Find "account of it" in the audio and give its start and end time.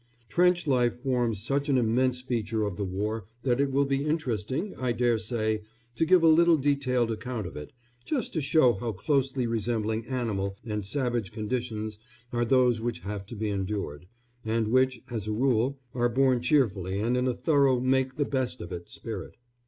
7.11-7.71